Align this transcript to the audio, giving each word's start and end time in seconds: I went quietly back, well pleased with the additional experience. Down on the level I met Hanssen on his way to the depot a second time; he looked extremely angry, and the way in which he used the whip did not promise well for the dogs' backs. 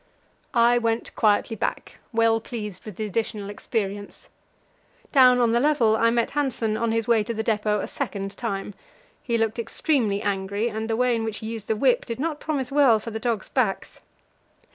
I 0.55 0.79
went 0.79 1.15
quietly 1.15 1.55
back, 1.55 1.99
well 2.11 2.39
pleased 2.41 2.85
with 2.85 2.95
the 2.95 3.05
additional 3.05 3.51
experience. 3.51 4.29
Down 5.11 5.39
on 5.39 5.51
the 5.51 5.59
level 5.59 5.95
I 5.95 6.09
met 6.09 6.31
Hanssen 6.31 6.75
on 6.75 6.91
his 6.91 7.07
way 7.07 7.23
to 7.23 7.35
the 7.35 7.43
depot 7.43 7.81
a 7.81 7.87
second 7.87 8.35
time; 8.35 8.73
he 9.21 9.37
looked 9.37 9.59
extremely 9.59 10.23
angry, 10.23 10.69
and 10.69 10.89
the 10.89 10.97
way 10.97 11.15
in 11.15 11.23
which 11.23 11.37
he 11.37 11.45
used 11.45 11.67
the 11.67 11.75
whip 11.75 12.07
did 12.07 12.19
not 12.19 12.39
promise 12.39 12.71
well 12.71 12.97
for 12.97 13.11
the 13.11 13.19
dogs' 13.19 13.47
backs. 13.47 13.99